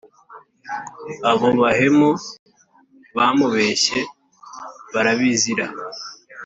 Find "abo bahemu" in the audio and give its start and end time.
1.31-2.09